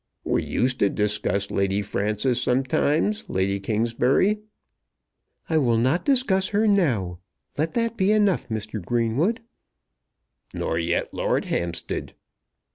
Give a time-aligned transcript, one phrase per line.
[0.23, 4.39] "We used to discuss Lady Frances sometimes, Lady Kingsbury."
[5.47, 7.19] "I will not discuss her now.
[7.55, 8.83] Let that be enough, Mr.
[8.83, 9.41] Greenwood."
[10.55, 12.15] "Nor yet Lord Hampstead."